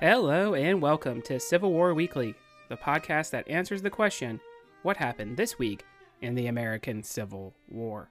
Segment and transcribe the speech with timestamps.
[0.00, 2.34] Hello and welcome to Civil War Weekly,
[2.68, 4.38] the podcast that answers the question
[4.82, 5.86] what happened this week
[6.20, 8.10] in the American Civil War?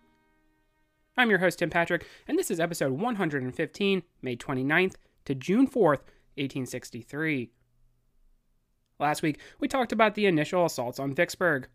[1.16, 4.96] I'm your host, Tim Patrick, and this is episode 115, May 29th
[5.26, 6.02] to June 4th,
[6.38, 7.52] 1863.
[9.00, 11.68] Last week, we talked about the initial assaults on Vicksburg.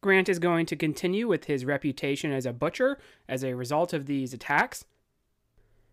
[0.00, 4.06] Grant is going to continue with his reputation as a butcher as a result of
[4.06, 4.84] these attacks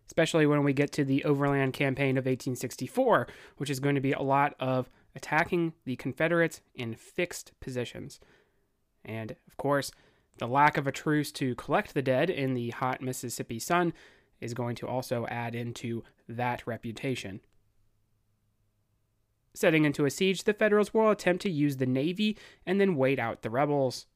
[0.06, 4.12] especially when we get to the Overland Campaign of 1864, which is going to be
[4.12, 8.20] a lot of attacking the Confederates in fixed positions.
[9.04, 9.92] And of course,
[10.38, 13.92] the lack of a truce to collect the dead in the hot Mississippi sun
[14.40, 17.40] is going to also add into that reputation.
[19.54, 23.20] Setting into a siege, the Federals will attempt to use the Navy and then wait
[23.20, 24.06] out the rebels.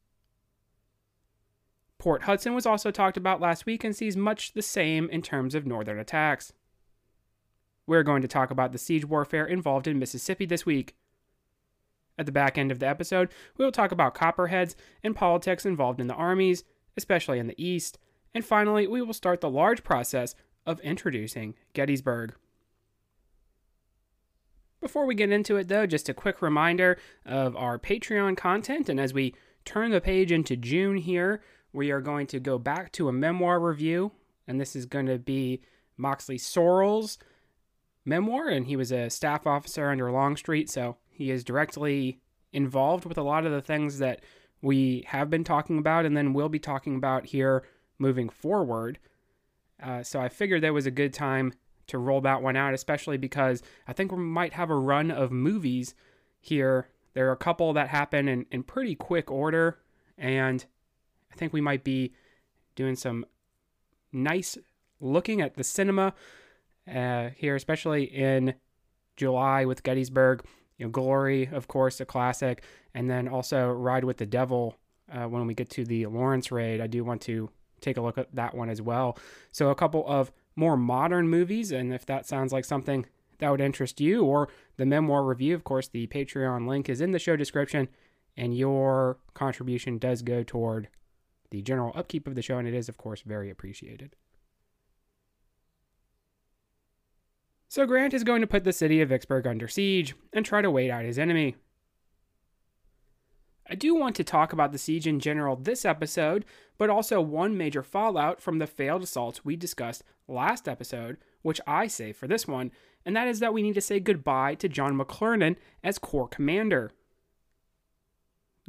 [1.99, 5.55] Port Hudson was also talked about last week and sees much the same in terms
[5.55, 6.53] of northern attacks.
[7.87, 10.95] We're going to talk about the siege warfare involved in Mississippi this week.
[12.17, 16.01] At the back end of the episode, we will talk about copperheads and politics involved
[16.01, 16.65] in the armies,
[16.97, 17.99] especially in the East.
[18.35, 20.35] And finally, we will start the large process
[20.67, 22.35] of introducing Gettysburg.
[24.81, 28.89] Before we get into it, though, just a quick reminder of our Patreon content.
[28.89, 31.41] And as we turn the page into June here,
[31.79, 34.11] we are going to go back to a memoir review,
[34.49, 35.63] and this is going to be
[35.97, 37.19] Moxley Sorrel's
[38.05, 42.19] memoir, and he was a staff officer under Longstreet, so he is directly
[42.53, 44.21] involved with a lot of the things that
[44.61, 47.63] we have been talking about and then will be talking about here
[47.97, 48.99] moving forward.
[49.81, 51.53] Uh, so I figured that was a good time
[51.87, 55.31] to roll that one out, especially because I think we might have a run of
[55.31, 55.95] movies
[56.41, 56.89] here.
[57.15, 59.79] There are a couple that happen in, in pretty quick order,
[60.17, 60.65] and
[61.33, 62.13] I think we might be
[62.75, 63.25] doing some
[64.13, 64.59] nice
[65.01, 66.15] looking at the cinema
[66.93, 68.55] uh, here, especially in
[69.17, 70.45] July with Gettysburg.
[70.79, 72.63] You know, Glory, of course, a classic,
[72.95, 74.77] and then also Ride with the Devil.
[75.11, 77.51] Uh, when we get to the Lawrence raid, I do want to
[77.81, 79.19] take a look at that one as well.
[79.53, 83.07] So a couple of more modern movies, and if that sounds like something
[83.39, 87.13] that would interest you, or the memoir review, of course, the Patreon link is in
[87.13, 87.89] the show description,
[88.37, 90.89] and your contribution does go toward
[91.51, 94.17] the general upkeep of the show, and it is, of course, very appreciated.
[97.69, 100.71] So Grant is going to put the city of Vicksburg under siege and try to
[100.71, 101.57] wait out his enemy.
[103.71, 106.47] I do want to talk about the siege in general this episode,
[106.79, 111.87] but also one major fallout from the failed assaults we discussed last episode, which I
[111.87, 112.71] say for this one,
[113.05, 116.93] and that is that we need to say goodbye to John McClernand as Corps Commander.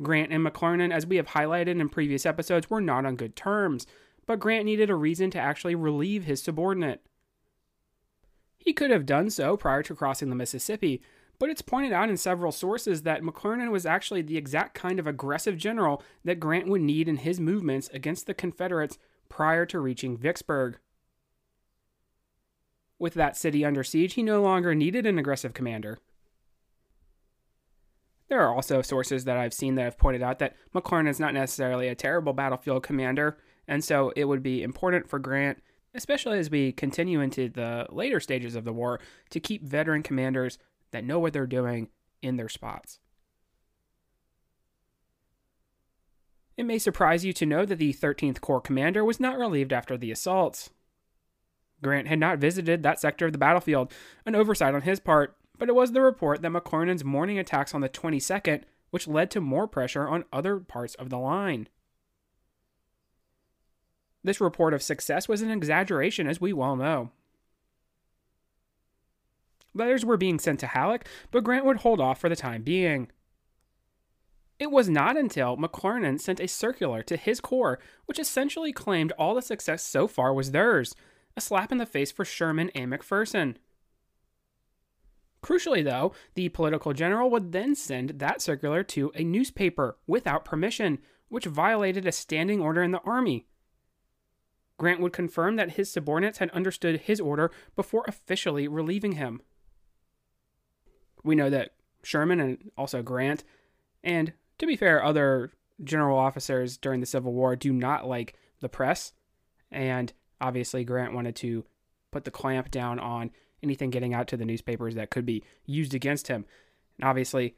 [0.01, 3.85] Grant and McClernand, as we have highlighted in previous episodes, were not on good terms,
[4.25, 7.01] but Grant needed a reason to actually relieve his subordinate.
[8.57, 11.01] He could have done so prior to crossing the Mississippi,
[11.39, 15.07] but it's pointed out in several sources that McClernand was actually the exact kind of
[15.07, 18.97] aggressive general that Grant would need in his movements against the Confederates
[19.29, 20.77] prior to reaching Vicksburg.
[22.99, 25.99] With that city under siege, he no longer needed an aggressive commander.
[28.29, 31.33] There are also sources that I've seen that have pointed out that McClernand is not
[31.33, 35.61] necessarily a terrible battlefield commander, and so it would be important for Grant,
[35.95, 38.99] especially as we continue into the later stages of the war,
[39.31, 40.59] to keep veteran commanders
[40.91, 41.89] that know what they're doing
[42.21, 42.99] in their spots.
[46.55, 49.97] It may surprise you to know that the 13th Corps commander was not relieved after
[49.97, 50.69] the assaults.
[51.81, 53.91] Grant had not visited that sector of the battlefield,
[54.25, 57.81] an oversight on his part, but it was the report that McClernand's morning attacks on
[57.81, 61.67] the 22nd which led to more pressure on other parts of the line.
[64.23, 67.11] This report of success was an exaggeration, as we well know.
[69.73, 73.11] Letters were being sent to Halleck, but Grant would hold off for the time being.
[74.57, 79.35] It was not until McClernand sent a circular to his corps, which essentially claimed all
[79.35, 80.95] the success so far was theirs,
[81.37, 83.55] a slap in the face for Sherman and McPherson.
[85.41, 90.99] Crucially, though, the political general would then send that circular to a newspaper without permission,
[91.29, 93.45] which violated a standing order in the Army.
[94.77, 99.41] Grant would confirm that his subordinates had understood his order before officially relieving him.
[101.23, 103.43] We know that Sherman and also Grant,
[104.03, 105.51] and to be fair, other
[105.83, 109.13] general officers during the Civil War do not like the press,
[109.71, 110.11] and
[110.41, 111.65] obviously Grant wanted to
[112.11, 113.31] put the clamp down on
[113.63, 116.45] anything getting out to the newspapers that could be used against him.
[116.97, 117.55] And obviously,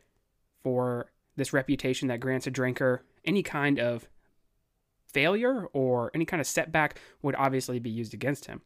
[0.64, 4.08] for this reputation that Grant's a drinker, any kind of
[5.06, 8.62] failure or any kind of setback would obviously be used against him.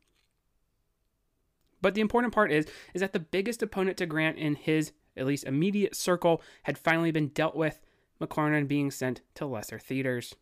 [1.81, 5.25] But the important part is is that the biggest opponent to Grant in his at
[5.25, 7.79] least immediate circle had finally been dealt with,
[8.19, 10.35] McClernand being sent to lesser theaters.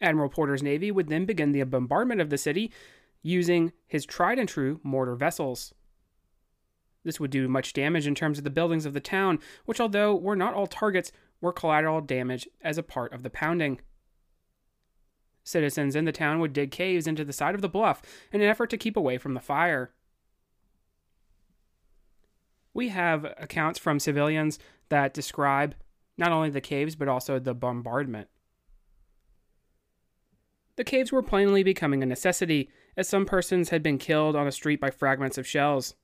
[0.00, 2.70] Admiral Porter's navy would then begin the bombardment of the city
[3.24, 5.74] using his tried and true mortar vessels.
[7.02, 10.14] This would do much damage in terms of the buildings of the town, which, although
[10.14, 11.10] were not all targets,
[11.40, 13.80] were collateral damage as a part of the pounding.
[15.42, 18.00] Citizens in the town would dig caves into the side of the bluff
[18.32, 19.92] in an effort to keep away from the fire.
[22.72, 25.74] We have accounts from civilians that describe
[26.16, 28.28] not only the caves but also the bombardment.
[30.76, 34.52] The caves were plainly becoming a necessity, as some persons had been killed on the
[34.52, 35.94] street by fragments of shells.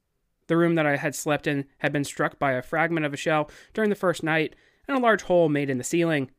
[0.46, 3.16] The room that I had slept in had been struck by a fragment of a
[3.16, 4.54] shell during the first night,
[4.86, 6.30] and a large hole made in the ceiling.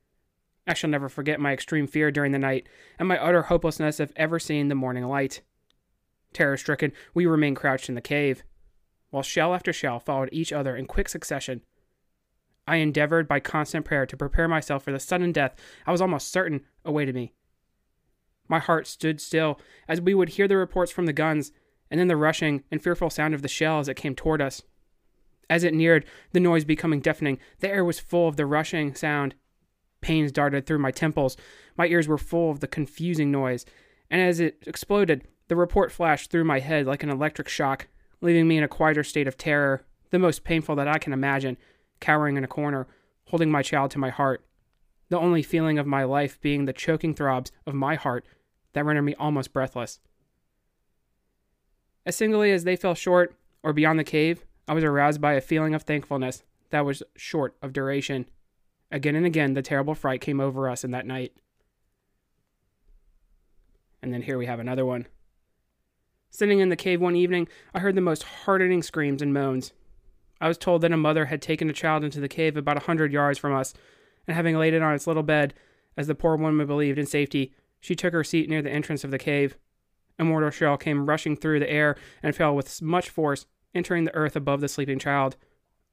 [0.67, 2.67] I shall never forget my extreme fear during the night,
[2.99, 5.41] and my utter hopelessness of ever seeing the morning light.
[6.33, 8.43] Terror stricken, we remained crouched in the cave,
[9.09, 11.61] while shell after shell followed each other in quick succession.
[12.67, 15.55] I endeavored by constant prayer to prepare myself for the sudden death
[15.85, 17.33] I was almost certain awaited me.
[18.51, 21.53] My heart stood still as we would hear the reports from the guns,
[21.89, 24.61] and then the rushing and fearful sound of the shell as it came toward us.
[25.49, 26.03] As it neared,
[26.33, 29.35] the noise becoming deafening, the air was full of the rushing sound.
[30.01, 31.37] Pains darted through my temples.
[31.77, 33.65] My ears were full of the confusing noise,
[34.09, 37.87] and as it exploded, the report flashed through my head like an electric shock,
[38.19, 41.55] leaving me in a quieter state of terror, the most painful that I can imagine,
[42.01, 42.85] cowering in a corner,
[43.27, 44.43] holding my child to my heart,
[45.07, 48.25] the only feeling of my life being the choking throbs of my heart
[48.73, 49.99] that rendered me almost breathless.
[52.05, 55.41] As singly as they fell short or beyond the cave, I was aroused by a
[55.41, 58.27] feeling of thankfulness that was short of duration.
[58.91, 61.33] Again and again, the terrible fright came over us in that night.
[64.01, 65.07] And then here we have another one.
[66.31, 69.73] Sitting in the cave one evening, I heard the most heartening screams and moans.
[70.39, 72.85] I was told that a mother had taken a child into the cave about a
[72.85, 73.73] hundred yards from us,
[74.27, 75.53] and having laid it on its little bed,
[75.97, 79.11] as the poor woman believed in safety, she took her seat near the entrance of
[79.11, 79.57] the cave.
[80.17, 84.15] A mortar shell came rushing through the air and fell with much force, entering the
[84.15, 85.35] earth above the sleeping child.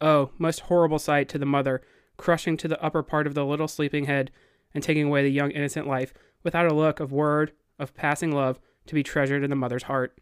[0.00, 1.82] Oh, most horrible sight to the mother,
[2.16, 4.30] crushing to the upper part of the little sleeping head
[4.74, 6.12] and taking away the young innocent life
[6.42, 10.20] without a look of word of passing love to be treasured in the mother's heart.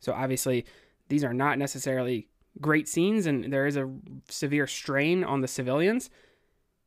[0.00, 0.66] So obviously,
[1.08, 2.28] these are not necessarily
[2.60, 3.90] great scenes, and there is a
[4.28, 6.10] severe strain on the civilians.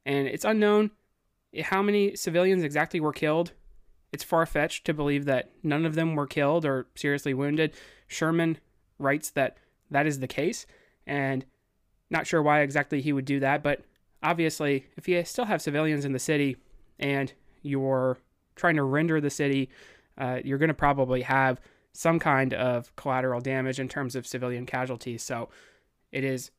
[0.06, 0.92] And it's unknown
[1.64, 3.52] how many civilians exactly were killed.
[4.12, 7.74] It's far fetched to believe that none of them were killed or seriously wounded.
[8.08, 8.60] Sherman
[9.00, 9.58] writes that
[9.92, 10.66] that is the case,
[11.06, 11.46] and
[12.10, 13.84] not sure why exactly he would do that, but
[14.24, 16.58] obviously, if you still have civilians in the city
[17.00, 18.18] and you're
[18.56, 19.70] trying to render the city,
[20.18, 21.60] uh, you're going to probably have
[21.94, 25.24] some kind of collateral damage in terms of civilian casualties.
[25.24, 25.50] So
[26.12, 26.52] it is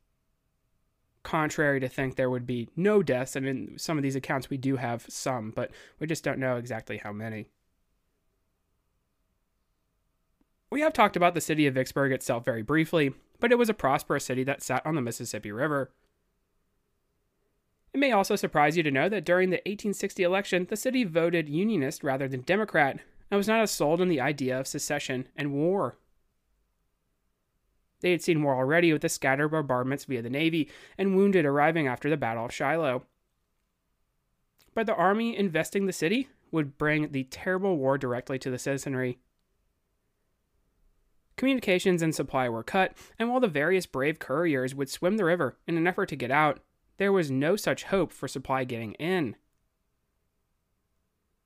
[1.27, 3.35] contrary to think there would be no deaths.
[3.35, 6.57] And in some of these accounts, we do have some, but we just don't know
[6.57, 7.49] exactly how many.
[10.71, 13.75] We have talked about the city of Vicksburg itself very briefly, but it was a
[13.75, 15.91] prosperous city that sat on the Mississippi River.
[17.93, 21.49] It may also surprise you to know that during the 1860 election, the city voted
[21.49, 23.01] Unionist rather than Democrat,
[23.33, 25.99] and was not as sold on the idea of secession and war.
[28.07, 31.89] They had seen war already with the scattered bombardments via the Navy and wounded arriving
[31.89, 33.03] after the Battle of Shiloh.
[34.75, 39.19] But the Army investing the city would bring the terrible war directly to the citizenry.
[41.37, 45.59] Communications and supply were cut, and while the various brave couriers would swim the river
[45.67, 46.61] in an effort to get out,
[46.99, 49.35] there was no such hope for supply getting in.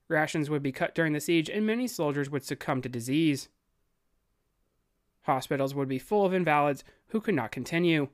[0.09, 3.49] Rations would be cut during the siege, and many soldiers would succumb to disease.
[5.31, 8.09] Hospitals would be full of invalids who could not continue.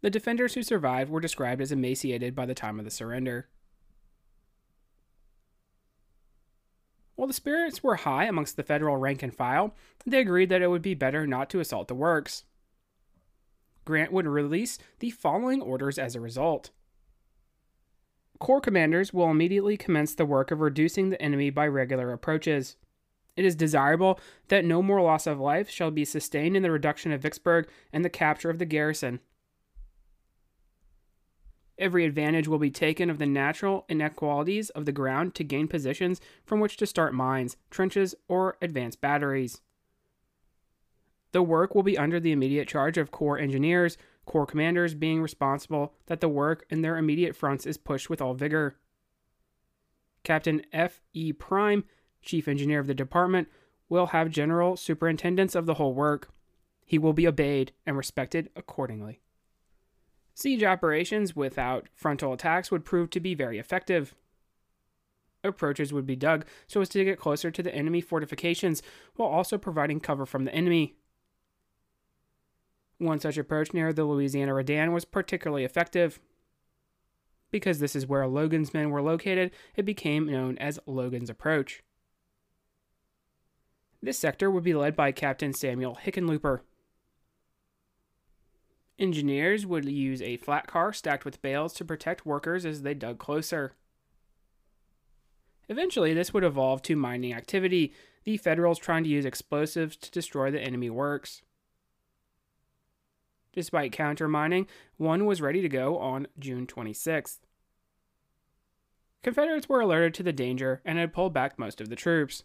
[0.00, 3.46] The defenders who survived were described as emaciated by the time of the surrender.
[7.16, 9.74] While the spirits were high amongst the federal rank and file,
[10.06, 12.44] they agreed that it would be better not to assault the works.
[13.84, 16.70] Grant would release the following orders as a result.
[18.38, 22.76] Corps commanders will immediately commence the work of reducing the enemy by regular approaches.
[23.36, 27.12] It is desirable that no more loss of life shall be sustained in the reduction
[27.12, 29.20] of Vicksburg and the capture of the garrison.
[31.78, 36.20] Every advantage will be taken of the natural inequalities of the ground to gain positions
[36.44, 39.62] from which to start mines, trenches, or advance batteries.
[41.32, 43.96] The work will be under the immediate charge of Corps engineers,
[44.26, 48.34] Corps commanders being responsible that the work in their immediate fronts is pushed with all
[48.34, 48.76] vigor.
[50.22, 51.00] Captain F.
[51.14, 51.32] E.
[51.32, 51.84] Prime
[52.22, 53.48] chief engineer of the department,
[53.88, 56.30] will have general superintendence of the whole work.
[56.84, 59.20] He will be obeyed and respected accordingly.
[60.34, 64.14] Siege operations without frontal attacks would prove to be very effective.
[65.42, 68.82] Approaches would be dug so as to get closer to the enemy fortifications
[69.16, 70.96] while also providing cover from the enemy.
[72.98, 76.20] One such approach near the Louisiana Redan was particularly effective.
[77.50, 81.82] Because this is where Logan's men were located, it became known as Logan's Approach.
[84.02, 86.60] This sector would be led by Captain Samuel Hickenlooper.
[88.98, 93.18] Engineers would use a flat car stacked with bales to protect workers as they dug
[93.18, 93.74] closer.
[95.68, 100.50] Eventually, this would evolve to mining activity, the Federals trying to use explosives to destroy
[100.50, 101.42] the enemy works.
[103.52, 104.66] Despite countermining,
[104.96, 107.38] one was ready to go on June 26th.
[109.22, 112.44] Confederates were alerted to the danger and had pulled back most of the troops.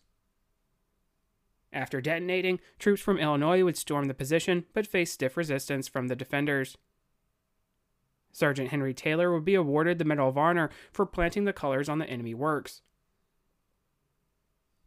[1.75, 6.15] After detonating, troops from Illinois would storm the position but face stiff resistance from the
[6.15, 6.77] defenders.
[8.31, 11.99] Sergeant Henry Taylor would be awarded the Medal of Honor for planting the colors on
[11.99, 12.81] the enemy works.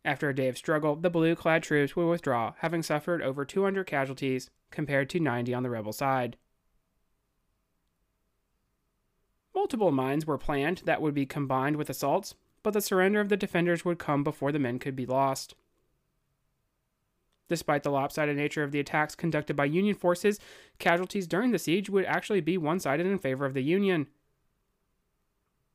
[0.02, 3.84] After a day of struggle, the blue clad troops would withdraw, having suffered over 200
[3.84, 6.38] casualties, compared to 90 on the rebel side.
[9.54, 13.36] Multiple mines were planned that would be combined with assaults, but the surrender of the
[13.36, 15.54] defenders would come before the men could be lost.
[17.48, 20.38] Despite the lopsided nature of the attacks conducted by Union forces,
[20.78, 24.06] casualties during the siege would actually be one sided in favor of the Union.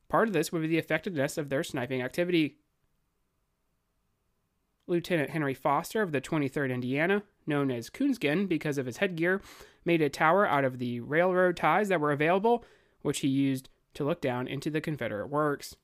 [0.08, 2.58] Part of this would be the effectiveness of their sniping activity.
[4.86, 9.40] Lieutenant Henry Foster of the 23rd Indiana, known as Coonskin because of his headgear,
[9.84, 12.64] made a tower out of the railroad ties that were available,
[13.02, 15.74] which he used to look down into the Confederate works.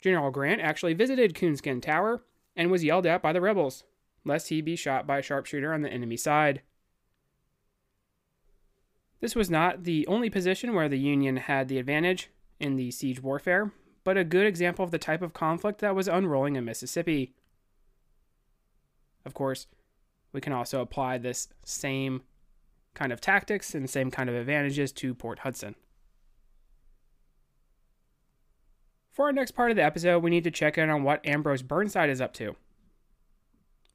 [0.00, 2.22] General Grant actually visited Coonskin Tower
[2.54, 3.84] and was yelled at by the rebels,
[4.24, 6.62] lest he be shot by a sharpshooter on the enemy side.
[9.20, 13.22] This was not the only position where the Union had the advantage in the siege
[13.22, 13.72] warfare,
[14.04, 17.34] but a good example of the type of conflict that was unrolling in Mississippi.
[19.24, 19.66] Of course,
[20.32, 22.22] we can also apply this same
[22.92, 25.74] kind of tactics and same kind of advantages to Port Hudson.
[29.10, 31.62] For our next part of the episode, we need to check in on what Ambrose
[31.62, 32.56] Burnside is up to.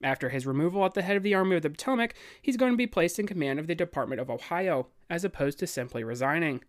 [0.01, 2.77] After his removal at the head of the Army of the Potomac, he's going to
[2.77, 6.63] be placed in command of the Department of Ohio, as opposed to simply resigning.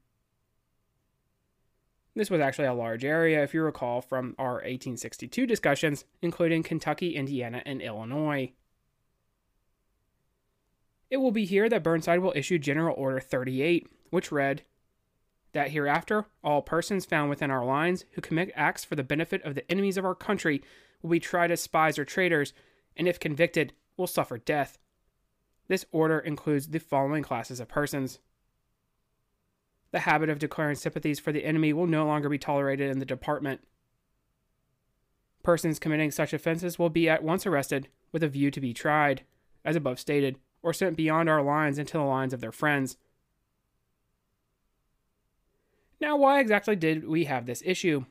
[2.17, 7.15] This was actually a large area, if you recall, from our 1862 discussions, including Kentucky,
[7.15, 8.53] Indiana, and Illinois.
[11.09, 14.63] It will be here that Burnside will issue General Order 38, which read
[15.53, 19.55] that hereafter all persons found within our lines who commit acts for the benefit of
[19.55, 20.63] the enemies of our country
[21.03, 22.53] will be tried as spies or traitors,
[23.01, 24.79] and if convicted, will suffer death.
[25.67, 28.21] This order includes the following classes of persons
[29.93, 33.05] the habit of declaring sympathies for the enemy will no longer be tolerated in the
[33.05, 33.61] department.
[35.43, 39.23] Persons committing such offenses will be at once arrested with a view to be tried,
[39.65, 42.99] as above stated, or sent beyond our lines into the lines of their friends.
[46.01, 48.05] Now, why exactly did we have this issue?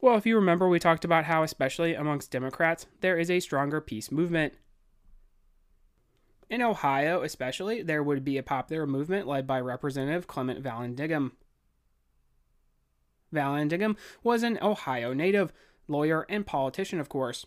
[0.00, 3.80] Well, if you remember, we talked about how, especially amongst Democrats, there is a stronger
[3.80, 4.54] peace movement.
[6.48, 11.32] In Ohio, especially, there would be a popular movement led by Representative Clement Vallandigham.
[13.34, 15.52] Vallandigham was an Ohio native,
[15.88, 17.46] lawyer, and politician, of course.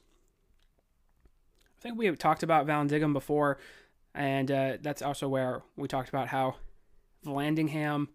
[1.77, 3.57] I think we have talked about Vallandigham before,
[4.13, 6.55] and uh, that's also where we talked about how
[7.25, 8.07] Vallandigham,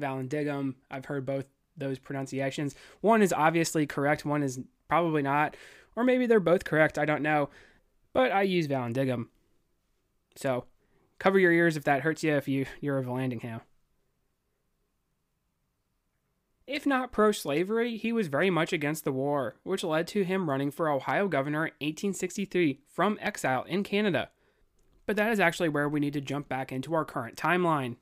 [0.00, 2.74] Vallandigham, I've heard both those pronunciations.
[3.00, 5.56] One is obviously correct, one is probably not,
[5.96, 7.50] or maybe they're both correct, I don't know.
[8.12, 9.28] But I use Vallandigham.
[10.36, 10.64] So
[11.18, 13.60] cover your ears if that hurts you if you, you're a Vallandigham.
[16.66, 20.48] If not pro slavery, he was very much against the war, which led to him
[20.48, 24.30] running for Ohio governor in 1863 from exile in Canada.
[25.04, 27.96] But that is actually where we need to jump back into our current timeline.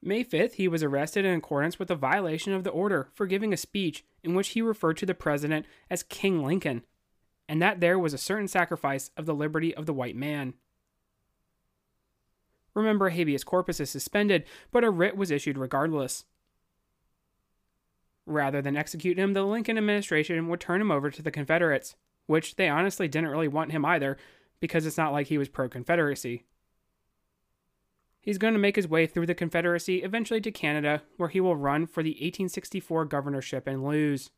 [0.00, 3.52] May 5th, he was arrested in accordance with a violation of the order for giving
[3.52, 6.82] a speech in which he referred to the president as King Lincoln
[7.48, 10.54] and that there was a certain sacrifice of the liberty of the white man.
[12.74, 16.24] Remember, habeas corpus is suspended, but a writ was issued regardless.
[18.26, 22.56] Rather than execute him, the Lincoln administration would turn him over to the Confederates, which
[22.56, 24.18] they honestly didn't really want him either,
[24.60, 26.44] because it's not like he was pro Confederacy.
[28.28, 31.56] He's going to make his way through the Confederacy, eventually to Canada, where he will
[31.56, 34.28] run for the 1864 governorship and lose.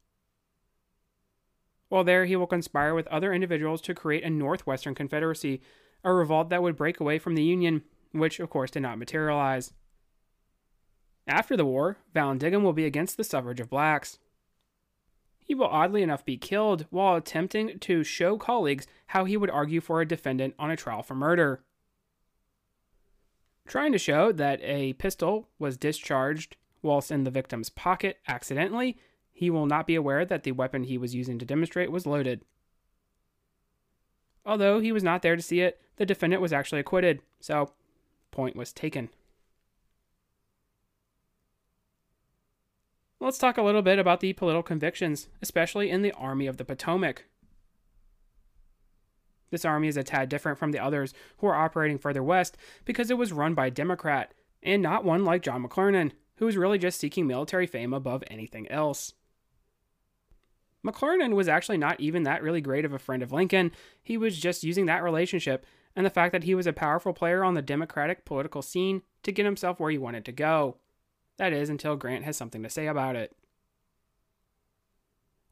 [1.88, 5.60] While there, he will conspire with other individuals to create a Northwestern Confederacy,
[6.04, 7.82] a revolt that would break away from the Union,
[8.12, 9.72] which of course did not materialize.
[11.26, 14.20] After the war, Vallandigham will be against the suffrage of blacks.
[15.40, 19.80] He will oddly enough be killed while attempting to show colleagues how he would argue
[19.80, 21.64] for a defendant on a trial for murder.
[23.66, 28.98] Trying to show that a pistol was discharged whilst in the victim's pocket accidentally,
[29.32, 32.42] he will not be aware that the weapon he was using to demonstrate was loaded.
[34.44, 37.72] Although he was not there to see it, the defendant was actually acquitted, so
[38.30, 39.10] point was taken.
[43.22, 46.64] Let's talk a little bit about the political convictions, especially in the Army of the
[46.64, 47.26] Potomac.
[49.50, 53.10] This army is a tad different from the others who are operating further west because
[53.10, 56.78] it was run by a Democrat, and not one like John McClernand, who was really
[56.78, 59.14] just seeking military fame above anything else.
[60.84, 63.72] McClernand was actually not even that really great of a friend of Lincoln.
[64.02, 67.44] He was just using that relationship and the fact that he was a powerful player
[67.44, 70.76] on the Democratic political scene to get himself where he wanted to go.
[71.36, 73.36] That is, until Grant has something to say about it.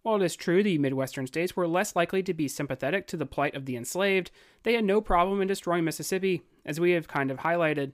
[0.09, 3.27] While it is true the Midwestern states were less likely to be sympathetic to the
[3.27, 4.31] plight of the enslaved,
[4.62, 7.93] they had no problem in destroying Mississippi, as we have kind of highlighted.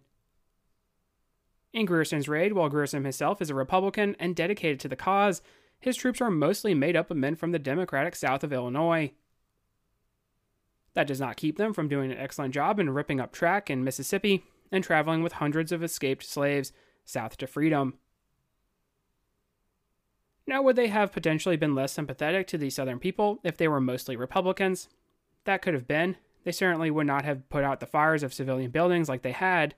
[1.73, 5.43] In Grierson's raid, while Grierson himself is a Republican and dedicated to the cause,
[5.81, 9.11] his troops are mostly made up of men from the Democratic South of Illinois.
[10.93, 13.83] That does not keep them from doing an excellent job in ripping up track in
[13.83, 16.73] Mississippi and traveling with hundreds of escaped slaves
[17.05, 17.95] south to freedom.
[20.47, 23.81] Now, would they have potentially been less sympathetic to the Southern people if they were
[23.81, 24.89] mostly Republicans?
[25.45, 26.17] That could have been.
[26.45, 29.75] They certainly would not have put out the fires of civilian buildings like they had.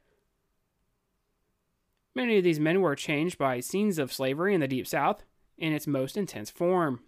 [2.15, 5.23] Many of these men were changed by scenes of slavery in the Deep South,
[5.59, 7.01] in its most intense form.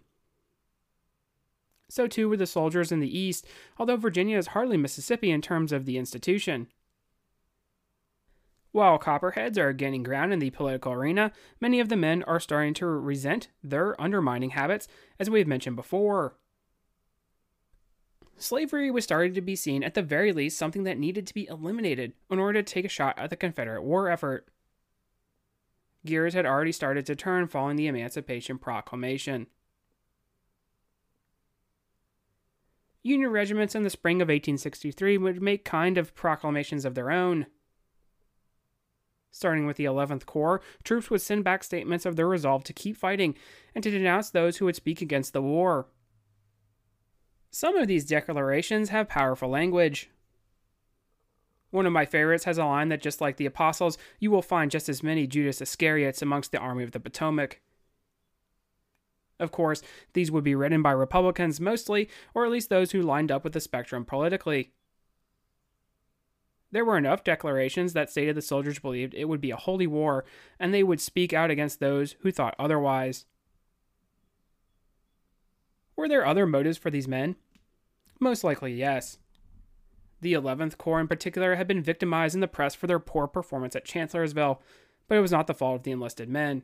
[1.89, 3.45] So too were the soldiers in the East,
[3.77, 6.67] although Virginia is hardly Mississippi in terms of the institution.
[8.71, 12.73] While Copperheads are gaining ground in the political arena, many of the men are starting
[12.75, 14.87] to resent their undermining habits,
[15.19, 16.35] as we have mentioned before.
[18.37, 21.47] Slavery was starting to be seen, at the very least, something that needed to be
[21.47, 24.47] eliminated in order to take a shot at the Confederate war effort
[26.05, 29.47] gears had already started to turn following the Emancipation Proclamation.
[33.01, 37.45] Union regiments in the spring of 1863 would make kind of proclamations of their own.
[39.31, 42.97] Starting with the 11th Corps, troops would send back statements of their resolve to keep
[42.97, 43.35] fighting
[43.75, 45.87] and to denounce those who would speak against the war.
[47.51, 50.09] Some of these declarations have powerful language.
[51.71, 54.71] One of my favorites has a line that, just like the apostles, you will find
[54.71, 57.61] just as many Judas Iscariots amongst the army of the Potomac.
[59.39, 59.81] Of course,
[60.13, 63.53] these would be written by Republicans mostly, or at least those who lined up with
[63.53, 64.73] the spectrum politically.
[66.71, 70.23] There were enough declarations that stated the soldiers believed it would be a holy war,
[70.59, 73.25] and they would speak out against those who thought otherwise.
[75.95, 77.35] Were there other motives for these men?
[78.19, 79.17] Most likely, yes.
[80.21, 83.75] The 11th Corps in particular had been victimized in the press for their poor performance
[83.75, 84.61] at Chancellorsville,
[85.07, 86.63] but it was not the fault of the enlisted men.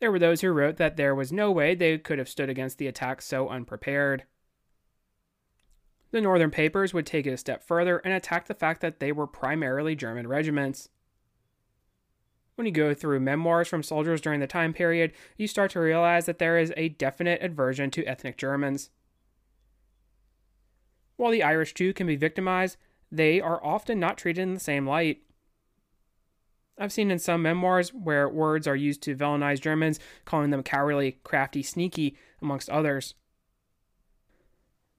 [0.00, 2.78] There were those who wrote that there was no way they could have stood against
[2.78, 4.24] the attack so unprepared.
[6.14, 9.10] The northern papers would take it a step further and attack the fact that they
[9.10, 10.88] were primarily German regiments.
[12.54, 16.26] When you go through memoirs from soldiers during the time period, you start to realize
[16.26, 18.90] that there is a definite aversion to ethnic Germans.
[21.16, 22.76] While the Irish too can be victimized,
[23.10, 25.24] they are often not treated in the same light.
[26.78, 31.18] I've seen in some memoirs where words are used to villainize Germans, calling them cowardly,
[31.24, 33.16] crafty, sneaky, amongst others.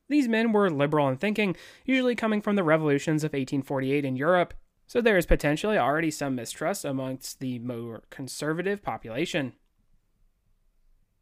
[0.07, 4.53] These men were liberal in thinking, usually coming from the revolutions of 1848 in Europe,
[4.87, 9.53] so there is potentially already some mistrust amongst the more conservative population.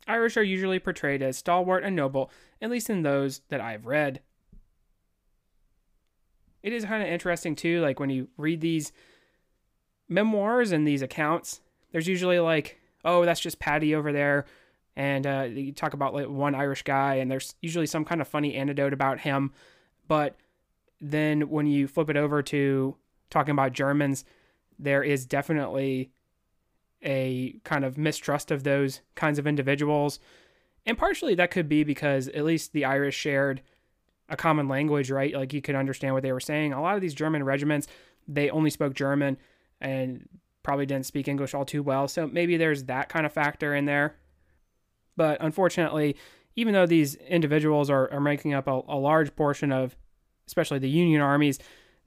[0.06, 2.30] Irish are usually portrayed as stalwart and noble,
[2.62, 4.22] at least in those that I've read
[6.64, 7.82] it is kind of interesting too.
[7.82, 8.92] Like when you read these
[10.08, 11.60] memoirs and these accounts,
[11.92, 14.46] there's usually like, oh, that's just Paddy over there.
[14.96, 18.28] And uh, you talk about like one Irish guy, and there's usually some kind of
[18.28, 19.52] funny anecdote about him.
[20.08, 20.36] But
[21.02, 22.96] then when you flip it over to
[23.30, 24.24] talking about Germans,
[24.78, 26.12] there is definitely
[27.04, 30.20] a kind of mistrust of those kinds of individuals.
[30.86, 33.62] And partially that could be because at least the Irish shared
[34.30, 35.34] a common language, right?
[35.34, 36.74] Like you could understand what they were saying.
[36.74, 37.88] A lot of these German regiments,
[38.28, 39.38] they only spoke German
[39.82, 40.28] and
[40.64, 42.08] probably didn't speak English all too well.
[42.08, 44.16] So maybe there's that kind of factor in there.
[45.16, 46.16] But unfortunately,
[46.56, 49.96] even though these individuals are, are making up a, a large portion of,
[50.48, 51.60] especially the Union armies,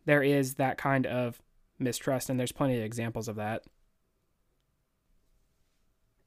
[0.05, 1.42] there is that kind of
[1.79, 3.64] mistrust, and there's plenty of examples of that.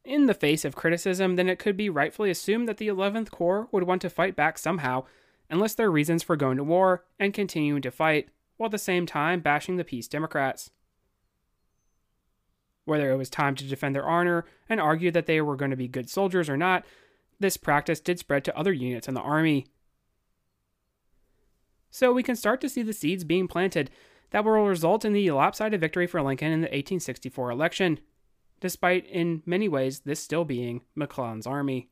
[0.03, 3.67] In the face of criticism, then it could be rightfully assumed that the 11th Corps
[3.71, 5.05] would want to fight back somehow,
[5.49, 8.77] unless there are reasons for going to war and continuing to fight, while at the
[8.77, 10.71] same time bashing the peace Democrats.
[12.89, 15.77] Whether it was time to defend their honor and argue that they were going to
[15.77, 16.85] be good soldiers or not,
[17.39, 19.67] this practice did spread to other units in the army.
[21.91, 23.91] So we can start to see the seeds being planted
[24.31, 27.99] that will result in the lopsided victory for Lincoln in the 1864 election,
[28.59, 31.89] despite in many ways this still being McClellan's army.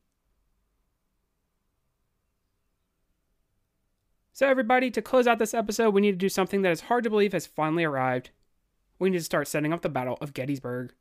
[4.34, 7.04] So, everybody, to close out this episode, we need to do something that is hard
[7.04, 8.30] to believe has finally arrived.
[9.00, 10.94] We need to start setting up the Battle of Gettysburg.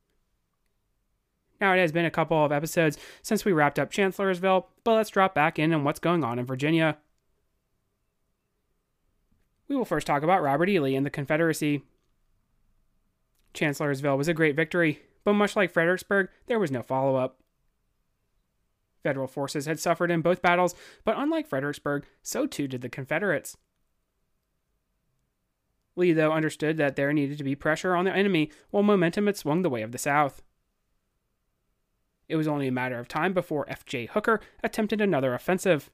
[1.60, 5.10] Now, it has been a couple of episodes since we wrapped up Chancellorsville, but let's
[5.10, 6.98] drop back in on what's going on in Virginia.
[9.68, 10.78] We will first talk about Robert E.
[10.78, 11.82] Lee and the Confederacy.
[13.54, 17.40] Chancellorsville was a great victory, but much like Fredericksburg, there was no follow up.
[19.02, 23.56] Federal forces had suffered in both battles, but unlike Fredericksburg, so too did the Confederates.
[25.96, 29.36] Lee, though, understood that there needed to be pressure on the enemy while momentum had
[29.36, 30.42] swung the way of the South.
[32.28, 34.06] It was only a matter of time before F.J.
[34.06, 35.90] Hooker attempted another offensive.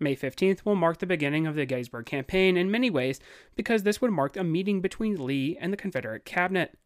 [0.00, 3.20] May 15th will mark the beginning of the Gettysburg Campaign in many ways
[3.56, 6.78] because this would mark a meeting between Lee and the Confederate cabinet.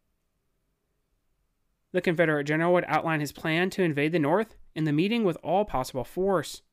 [1.91, 5.37] The Confederate general would outline his plan to invade the North in the meeting with
[5.43, 6.63] all possible force.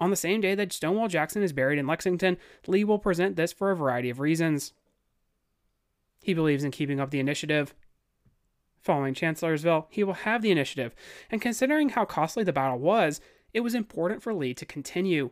[0.00, 3.52] On the same day that Stonewall Jackson is buried in Lexington, Lee will present this
[3.52, 4.72] for a variety of reasons.
[6.22, 7.74] He believes in keeping up the initiative.
[8.80, 10.94] Following Chancellorsville, he will have the initiative,
[11.30, 13.20] and considering how costly the battle was,
[13.52, 15.30] it was important for Lee to continue.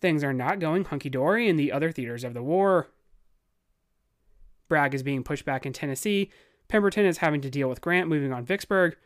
[0.00, 2.88] Things are not going hunky dory in the other theaters of the war.
[4.68, 6.30] Bragg is being pushed back in Tennessee,
[6.68, 8.96] Pemberton is having to deal with Grant moving on Vicksburg,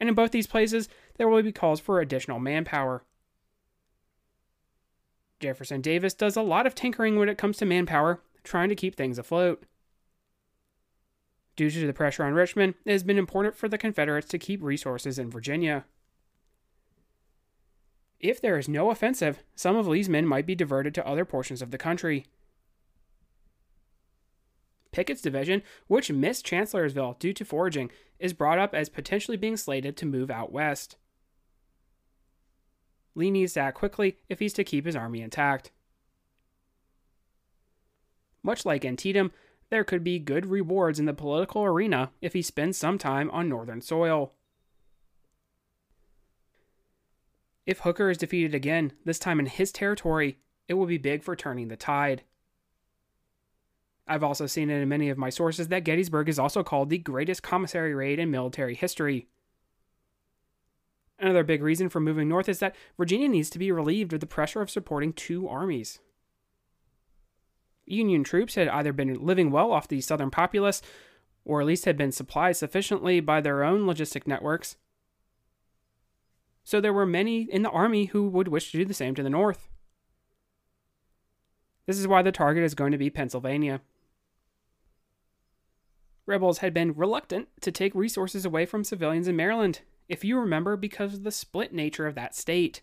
[0.00, 3.04] and in both these places, there will be calls for additional manpower.
[5.40, 8.96] Jefferson Davis does a lot of tinkering when it comes to manpower, trying to keep
[8.96, 9.64] things afloat.
[11.56, 14.62] Due to the pressure on Richmond, it has been important for the Confederates to keep
[14.62, 15.84] resources in Virginia.
[18.20, 21.62] If there is no offensive, some of Lee's men might be diverted to other portions
[21.62, 22.26] of the country.
[24.96, 29.94] Pickett's division, which missed Chancellorsville due to foraging, is brought up as potentially being slated
[29.98, 30.96] to move out west.
[33.14, 35.70] Lee needs to act quickly if he's to keep his army intact.
[38.42, 39.32] Much like Antietam,
[39.68, 43.50] there could be good rewards in the political arena if he spends some time on
[43.50, 44.32] northern soil.
[47.66, 51.36] If Hooker is defeated again, this time in his territory, it will be big for
[51.36, 52.22] turning the tide.
[54.06, 56.98] I've also seen it in many of my sources that Gettysburg is also called the
[56.98, 59.26] greatest commissary raid in military history.
[61.18, 64.26] Another big reason for moving north is that Virginia needs to be relieved of the
[64.26, 65.98] pressure of supporting two armies.
[67.86, 70.82] Union troops had either been living well off the southern populace,
[71.44, 74.76] or at least had been supplied sufficiently by their own logistic networks,
[76.66, 79.22] so there were many in the army who would wish to do the same to
[79.22, 79.68] the north.
[81.86, 83.82] This is why the target is going to be Pennsylvania.
[86.26, 90.76] Rebels had been reluctant to take resources away from civilians in Maryland, if you remember,
[90.76, 92.82] because of the split nature of that state.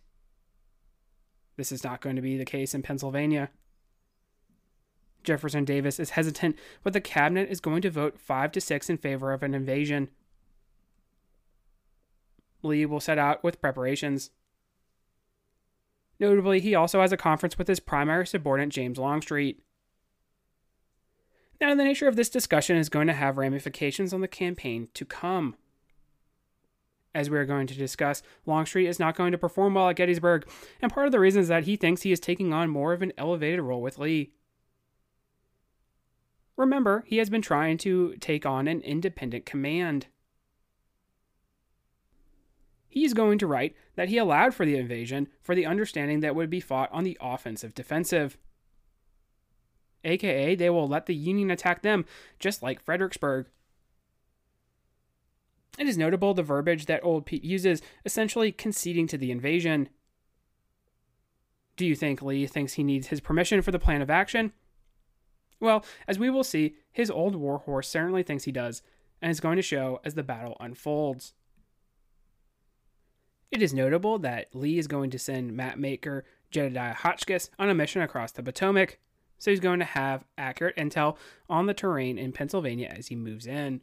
[1.57, 3.49] This is not going to be the case in Pennsylvania.
[5.23, 8.97] Jefferson Davis is hesitant, but the cabinet is going to vote 5 to 6 in
[8.97, 10.09] favor of an invasion.
[12.61, 14.31] Lee will set out with preparations.
[16.19, 19.61] Notably, he also has a conference with his primary subordinate, James Longstreet.
[21.63, 25.05] Now, the nature of this discussion is going to have ramifications on the campaign to
[25.05, 25.55] come.
[27.15, 30.45] As we are going to discuss, Longstreet is not going to perform well at Gettysburg,
[30.81, 33.01] and part of the reason is that he thinks he is taking on more of
[33.01, 34.33] an elevated role with Lee.
[36.57, 40.07] Remember, he has been trying to take on an independent command
[42.89, 46.35] He is going to write that he allowed for the invasion for the understanding that
[46.35, 48.37] would be fought on the offensive defensive.
[50.03, 52.05] AKA, they will let the Union attack them,
[52.39, 53.47] just like Fredericksburg.
[55.77, 59.89] It is notable the verbiage that Old Pete uses, essentially conceding to the invasion.
[61.75, 64.53] Do you think Lee thinks he needs his permission for the plan of action?
[65.59, 68.83] Well, as we will see, his old warhorse certainly thinks he does,
[69.21, 71.33] and is going to show as the battle unfolds.
[73.49, 78.01] It is notable that Lee is going to send mapmaker Jedediah Hotchkiss on a mission
[78.01, 78.99] across the Potomac,
[79.43, 81.17] so he's going to have accurate intel
[81.49, 83.81] on the terrain in Pennsylvania as he moves in.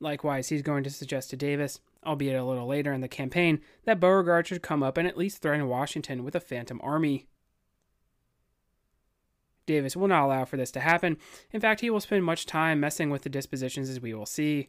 [0.00, 4.00] Likewise, he's going to suggest to Davis, albeit a little later in the campaign, that
[4.00, 7.26] Beauregard should come up and at least threaten Washington with a phantom army.
[9.64, 11.16] Davis will not allow for this to happen.
[11.50, 14.68] In fact, he will spend much time messing with the dispositions as we will see.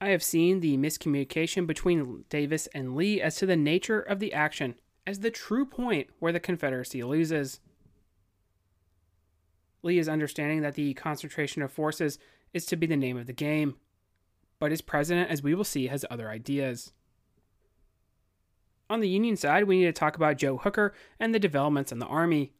[0.00, 4.32] I have seen the miscommunication between Davis and Lee as to the nature of the
[4.32, 4.76] action
[5.08, 7.60] as the true point where the Confederacy loses.
[9.82, 12.18] Lee is understanding that the concentration of forces
[12.52, 13.76] is to be the name of the game,
[14.58, 16.92] but his president, as we will see, has other ideas.
[18.90, 22.00] On the Union side, we need to talk about Joe Hooker and the developments in
[22.00, 22.52] the Army.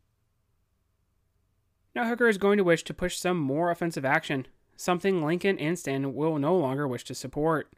[1.95, 5.79] Now, Hooker is going to wish to push some more offensive action, something Lincoln and
[5.79, 7.71] Stanton will no longer wish to support.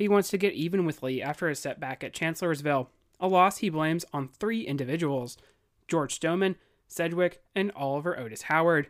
[0.00, 2.88] He wants to get even with Lee after a setback at Chancellorsville,
[3.20, 5.36] a loss he blames on three individuals
[5.88, 6.56] George Stoneman,
[6.88, 8.86] Sedgwick, and Oliver Otis Howard,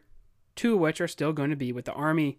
[0.55, 2.38] two of which are still going to be with the Army.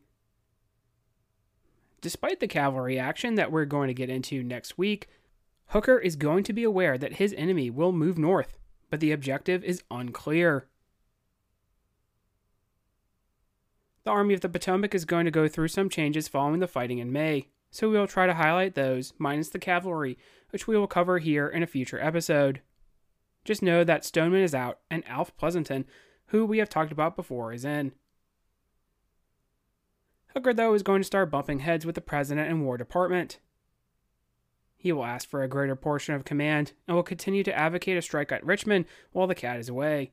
[2.00, 5.10] Despite the cavalry action that we're going to get into next week,
[5.66, 8.58] Hooker is going to be aware that his enemy will move north,
[8.90, 10.70] but the objective is unclear.
[14.06, 17.00] The Army of the Potomac is going to go through some changes following the fighting
[17.00, 20.18] in May, so we will try to highlight those, minus the cavalry,
[20.50, 22.62] which we will cover here in a future episode.
[23.46, 25.86] Just know that Stoneman is out and Alf Pleasonton,
[26.28, 27.94] who we have talked about before, is in.
[30.36, 33.40] Hooker, though, is going to start bumping heads with the President and War Department.
[34.78, 38.02] He will ask for a greater portion of command and will continue to advocate a
[38.02, 40.12] strike at Richmond while the cat is away.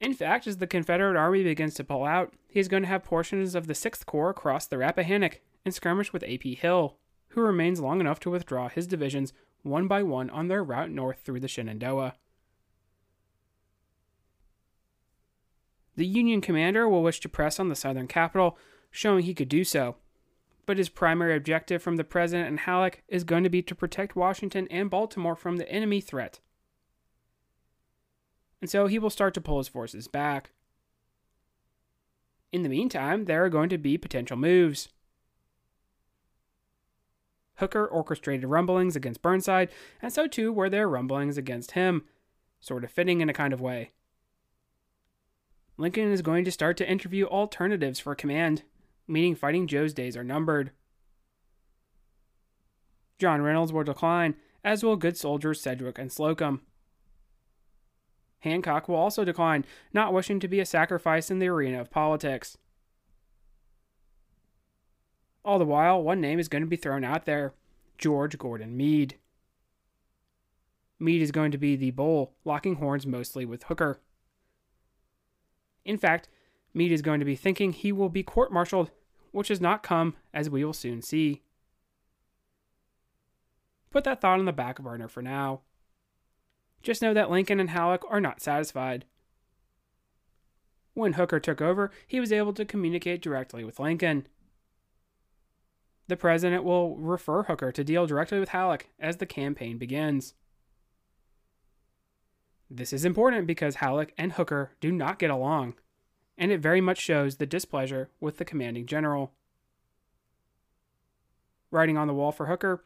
[0.00, 3.04] In fact, as the Confederate Army begins to pull out, he is going to have
[3.04, 6.54] portions of the 6th Corps cross the Rappahannock and skirmish with A.P.
[6.54, 6.96] Hill,
[7.28, 11.20] who remains long enough to withdraw his divisions one by one on their route north
[11.22, 12.14] through the Shenandoah.
[15.96, 18.56] The Union commander will wish to press on the Southern capital,
[18.90, 19.96] showing he could do so.
[20.64, 24.16] But his primary objective from the President and Halleck is going to be to protect
[24.16, 26.40] Washington and Baltimore from the enemy threat
[28.60, 30.50] and so he will start to pull his forces back.
[32.52, 34.88] In the meantime, there are going to be potential moves.
[37.60, 39.70] Hooker orchestrated rumblings against Burnside,
[40.02, 42.04] and so too were there rumblings against him,
[42.58, 43.92] sort of fitting in a kind of way.
[45.76, 48.64] Lincoln is going to start to interview alternatives for command,
[49.06, 50.72] meaning Fighting Joe's days are numbered.
[53.18, 56.62] John Reynolds will decline, as will good soldiers Sedgwick and Slocum.
[58.40, 62.56] Hancock will also decline, not wishing to be a sacrifice in the arena of politics.
[65.44, 67.54] All the while, one name is going to be thrown out there
[67.98, 69.16] George Gordon Meade.
[70.98, 74.00] Meade is going to be the bull, locking horns mostly with Hooker.
[75.84, 76.28] In fact,
[76.74, 78.90] Meade is going to be thinking he will be court martialed,
[79.32, 81.42] which has not come, as we will soon see.
[83.90, 85.62] Put that thought on the back burner for now.
[86.82, 89.04] Just know that Lincoln and Halleck are not satisfied.
[90.94, 94.26] When Hooker took over, he was able to communicate directly with Lincoln.
[96.10, 100.34] The president will refer Hooker to deal directly with Halleck as the campaign begins.
[102.68, 105.74] This is important because Halleck and Hooker do not get along,
[106.36, 109.34] and it very much shows the displeasure with the commanding general.
[111.70, 112.82] Writing on the wall for Hooker,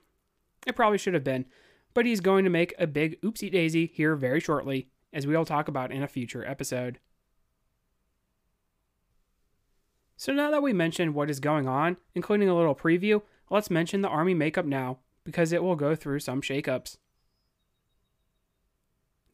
[0.67, 1.47] it probably should have been
[1.95, 5.67] but he's going to make a big oopsie daisy here very shortly, as we'll talk
[5.67, 6.99] about in a future episode.
[10.25, 14.01] So now that we mentioned what is going on, including a little preview, let's mention
[14.01, 16.97] the Army makeup now, because it will go through some shakeups.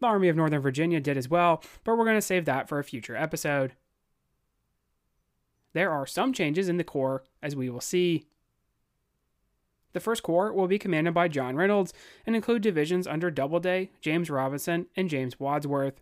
[0.00, 2.80] The Army of Northern Virginia did as well, but we're going to save that for
[2.80, 3.74] a future episode.
[5.74, 8.26] There are some changes in the Corps, as we will see.
[9.92, 11.94] The First Corps will be commanded by John Reynolds
[12.26, 16.00] and include divisions under Doubleday, James Robinson, and James Wadsworth.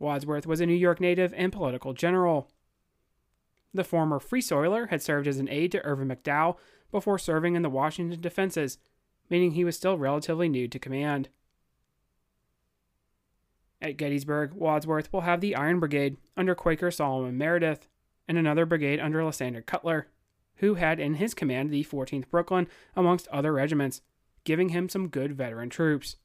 [0.00, 2.50] Wadsworth was a New York native and political general.
[3.72, 6.56] The former Free Soiler had served as an aide to Irvin McDowell
[6.90, 8.78] before serving in the Washington defenses,
[9.28, 11.28] meaning he was still relatively new to command.
[13.80, 17.86] At Gettysburg, Wadsworth will have the Iron Brigade under Quaker Solomon Meredith
[18.28, 20.08] and another brigade under Lysander Cutler
[20.60, 24.02] who had in his command the 14th Brooklyn amongst other regiments,
[24.44, 26.16] giving him some good veteran troops.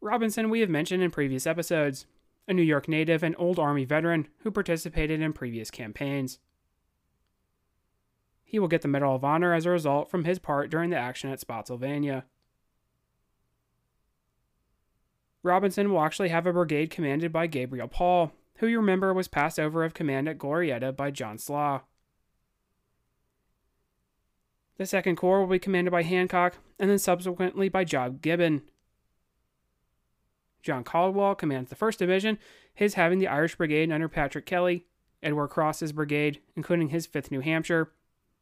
[0.00, 2.06] Robinson, we have mentioned in previous episodes,
[2.48, 6.38] a New York native and old Army veteran who participated in previous campaigns.
[8.42, 10.96] He will get the Medal of Honor as a result from his part during the
[10.96, 12.24] action at Spotsylvania.
[15.42, 19.60] Robinson will actually have a brigade commanded by Gabriel Paul, who you remember was passed
[19.60, 21.82] over of command at Glorieta by John Slough.
[24.78, 28.62] The Second Corps will be commanded by Hancock, and then subsequently by John Gibbon.
[30.62, 32.38] John Caldwell commands the 1st Division,
[32.74, 34.86] his having the Irish Brigade under Patrick Kelly,
[35.22, 37.92] Edward Cross's brigade, including his 5th New Hampshire,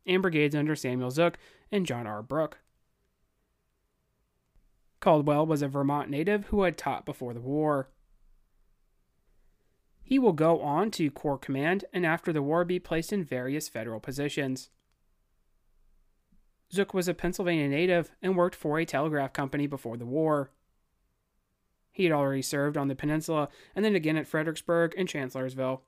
[0.06, 1.38] and brigades under Samuel Zook
[1.70, 2.22] and John R.
[2.22, 2.58] Brooke.
[5.00, 7.90] Caldwell was a Vermont native who had taught before the war.
[10.02, 13.68] He will go on to Corps Command and after the war be placed in various
[13.68, 14.70] federal positions.
[16.72, 20.50] Zook was a Pennsylvania native and worked for a telegraph company before the war.
[21.96, 25.80] He had already served on the peninsula and then again at Fredericksburg and Chancellorsville.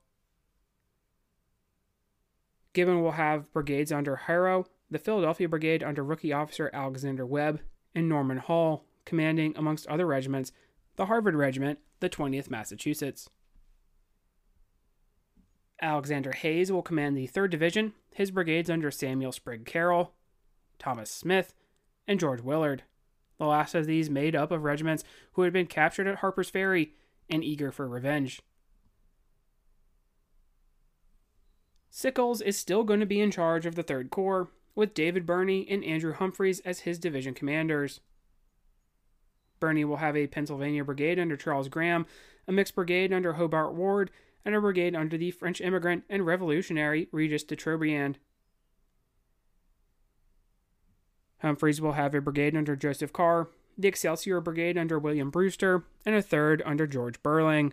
[2.73, 7.61] Gibbon will have brigades under Harrow, the Philadelphia Brigade under rookie officer Alexander Webb,
[7.94, 10.51] and Norman Hall, commanding, amongst other regiments,
[10.97, 13.29] the Harvard Regiment, the 20th Massachusetts.
[15.83, 20.14] Alexander Hays will command the 3rd Division, his brigades under Samuel Sprigg Carroll,
[20.79, 21.53] Thomas Smyth,
[22.07, 22.85] and George Willard.
[23.38, 26.92] The last of these made up of regiments who had been captured at Harper's Ferry
[27.31, 28.42] and eager for revenge.
[31.90, 35.66] Sickles is still going to be in charge of the 3rd Corps, with David Birney
[35.68, 38.01] and Andrew Humphreys as his division commanders.
[39.59, 42.07] Birney will have a Pennsylvania brigade under Charles Graham,
[42.46, 44.12] a mixed brigade under Hobart Ward,
[44.44, 48.16] and a brigade under the French immigrant and revolutionary Regis de Trobriand.
[51.40, 56.14] Humphreys will have a brigade under Joseph Carr, the Excelsior Brigade under William Brewster, and
[56.14, 57.72] a third under George Burling.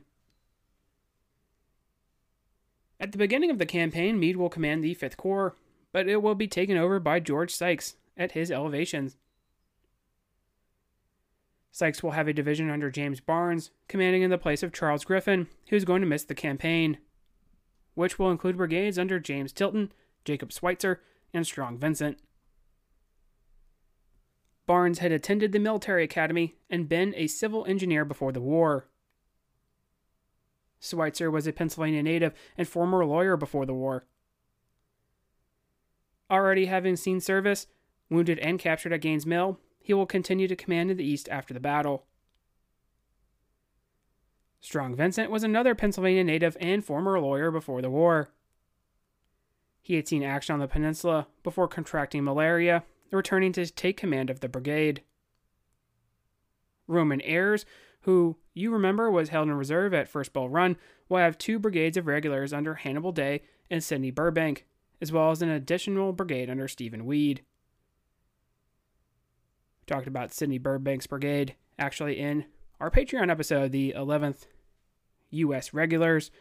[2.99, 5.56] At the beginning of the campaign, Meade will command the 5th Corps,
[5.91, 9.17] but it will be taken over by George Sykes at his elevations.
[11.71, 15.47] Sykes will have a division under James Barnes, commanding in the place of Charles Griffin,
[15.69, 16.99] who is going to miss the campaign,
[17.95, 19.91] which will include brigades under James Tilton,
[20.23, 21.01] Jacob Sweitzer,
[21.34, 22.19] and Strong Vincent.
[24.65, 28.88] Barnes had attended the military academy and been a civil engineer before the war.
[30.80, 34.06] Sweitzer was a Pennsylvania native and former lawyer before the war.
[36.30, 37.67] Already having seen service,
[38.10, 41.54] wounded and captured at Gaines Mill, he will continue to command in the east after
[41.54, 42.06] the battle.
[44.60, 48.32] Strong Vincent was another Pennsylvania native and former lawyer before the war.
[49.84, 54.39] He had seen action on the peninsula before contracting malaria, returning to take command of
[54.39, 55.04] the brigade.
[56.89, 57.65] Romeyn Ayres,
[58.02, 60.78] who you remember was held in reserve at First Bull Run,
[61.10, 64.65] will have two brigades of regulars under Hannibal Day and Sidney Burbank,
[65.02, 67.41] as well as an additional brigade under Stephen Weed
[69.80, 72.46] We talked about Sidney Burbank's brigade actually in
[72.80, 74.46] our Patreon episode, the 11th
[75.32, 75.74] U.S.
[75.74, 76.32] regulars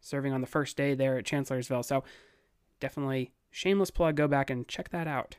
[0.00, 1.84] serving on the first day there at Chancellorsville.
[1.84, 2.04] So
[2.80, 4.16] definitely shameless plug.
[4.16, 5.36] Go back and check that out.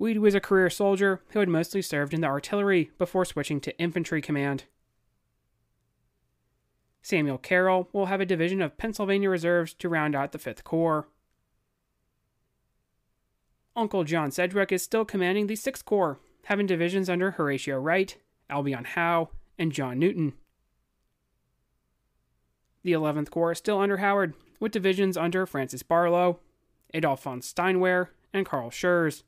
[0.00, 3.78] Weed was a career soldier who had mostly served in the artillery before switching to
[3.78, 4.64] infantry command.
[7.02, 11.06] Samuel Carroll will have a division of Pennsylvania Reserves to round out the 5th Corps.
[13.76, 18.16] Uncle John Sedgwick is still commanding the 6th Corps, having divisions under Horatio Wright,
[18.48, 20.32] Albion Howe, and John Newton.
[22.84, 26.40] The 11th Corps is still under Howard, with divisions under Francis Barlow,
[26.94, 29.24] Adolf von Steinwehr, and Carl Schurz.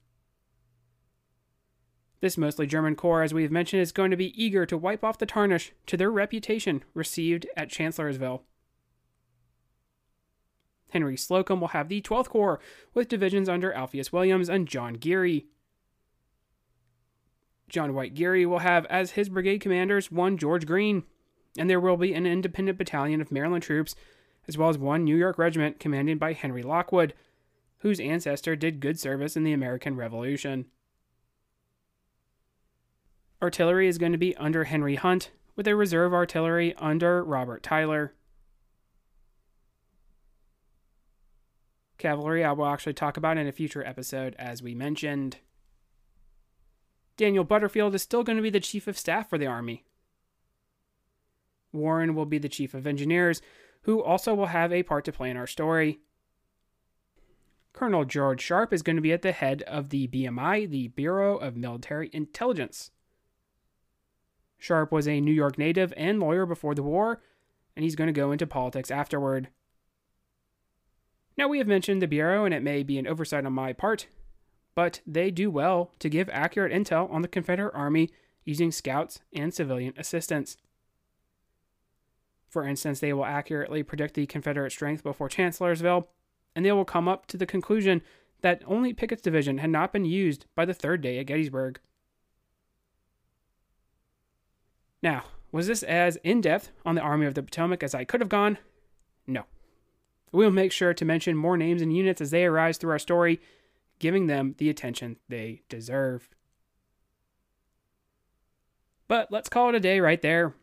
[2.23, 5.03] This mostly German corps, as we have mentioned, is going to be eager to wipe
[5.03, 8.45] off the tarnish to their reputation received at Chancellorsville.
[10.93, 12.61] Henry Slocum will have the 12th Corps,
[12.95, 15.47] with divisions under Alpheus Williams and John Geary.
[17.69, 21.03] John White Geary will have as his brigade commanders one George Greene,
[21.59, 23.97] and there will be an independent battalion of Maryland troops,
[24.47, 27.15] as well as one New York regiment commanded by Henry Lockwood,
[27.79, 30.67] whose ancestor did good service in the American Revolution.
[33.43, 38.15] Artillery is going to be under Henry Hunt, with a reserve artillery under Robert Tyler.
[41.99, 45.39] Cavalry, I will actually talk about in a future episode, as we mentioned.
[47.17, 49.85] Daniel Butterfield is still going to be the Chief of Staff for the Army.
[51.73, 53.43] Warren will be the Chief of Engineers,
[53.83, 56.01] who also will have a part to play in our story,
[57.73, 61.37] Colonel George Sharpe is going to be at the head of the BMI, the Bureau
[61.37, 62.91] of Military Intelligence.
[64.63, 67.21] Sharpe was a New York native and lawyer before the war,
[67.75, 69.49] and he's going to go into politics afterward.
[71.37, 74.07] Now, we have mentioned the Bureau, and it may be an oversight on my part,
[74.77, 78.11] but they do well to give accurate intel on the Confederate Army
[78.45, 80.57] using scouts and civilian assistance.
[82.49, 86.07] For instance, they will accurately predict the Confederate strength before Chancellorsville,
[86.55, 88.01] and they will come up to the conclusion
[88.43, 91.81] that only Pickett's division had not been used by the third day at Gettysburg.
[95.03, 98.21] Now, was this as in depth on the Army of the Potomac as I could
[98.21, 98.59] have gone?
[99.27, 99.45] No.
[100.31, 102.99] We will make sure to mention more names and units as they arise through our
[102.99, 103.41] story,
[103.99, 106.29] giving them the attention they deserve.
[109.09, 110.55] But let's call it a day right there.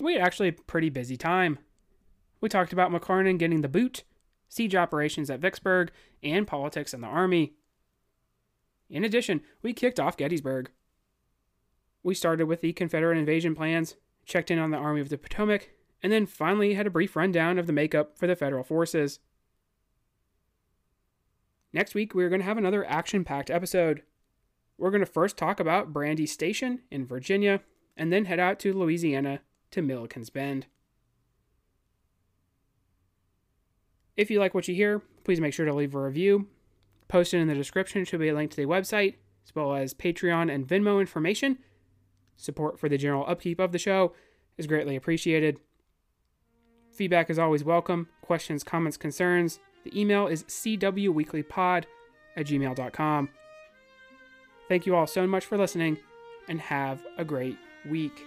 [0.00, 1.60] We had actually a pretty busy time.
[2.40, 4.02] We talked about McClernand getting the boot,
[4.48, 7.54] siege operations at Vicksburg, and politics in the Army.
[8.90, 10.70] In addition, we kicked off Gettysburg.
[12.06, 15.70] We started with the Confederate invasion plans, checked in on the Army of the Potomac,
[16.04, 19.18] and then finally had a brief rundown of the makeup for the Federal forces.
[21.72, 24.02] Next week, we're going to have another action packed episode.
[24.78, 27.62] We're going to first talk about Brandy Station in Virginia,
[27.96, 29.40] and then head out to Louisiana
[29.72, 30.66] to Milliken's Bend.
[34.16, 36.46] If you like what you hear, please make sure to leave a review.
[37.08, 40.54] Posted in the description should be a link to the website, as well as Patreon
[40.54, 41.58] and Venmo information.
[42.36, 44.12] Support for the general upkeep of the show
[44.58, 45.58] is greatly appreciated.
[46.92, 48.08] Feedback is always welcome.
[48.22, 49.60] Questions, comments, concerns.
[49.84, 51.84] The email is cwweeklypod
[52.36, 53.28] at gmail.com.
[54.68, 55.98] Thank you all so much for listening,
[56.48, 57.56] and have a great
[57.88, 58.24] week.